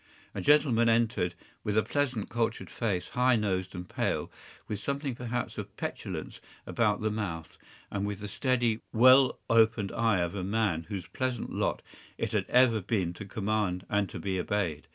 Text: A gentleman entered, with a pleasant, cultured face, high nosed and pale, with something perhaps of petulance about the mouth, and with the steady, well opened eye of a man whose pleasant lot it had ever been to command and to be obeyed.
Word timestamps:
A 0.33 0.41
gentleman 0.41 0.89
entered, 0.89 1.35
with 1.63 1.77
a 1.77 1.83
pleasant, 1.83 2.27
cultured 2.27 2.71
face, 2.71 3.09
high 3.09 3.35
nosed 3.35 3.75
and 3.75 3.87
pale, 3.87 4.31
with 4.67 4.79
something 4.79 5.13
perhaps 5.13 5.59
of 5.59 5.77
petulance 5.77 6.41
about 6.65 7.01
the 7.01 7.11
mouth, 7.11 7.59
and 7.91 8.03
with 8.07 8.19
the 8.19 8.27
steady, 8.27 8.79
well 8.91 9.37
opened 9.47 9.91
eye 9.91 10.21
of 10.21 10.33
a 10.33 10.43
man 10.43 10.85
whose 10.89 11.05
pleasant 11.05 11.51
lot 11.53 11.83
it 12.17 12.31
had 12.31 12.47
ever 12.49 12.81
been 12.81 13.13
to 13.13 13.25
command 13.25 13.85
and 13.91 14.09
to 14.09 14.17
be 14.17 14.39
obeyed. 14.39 14.87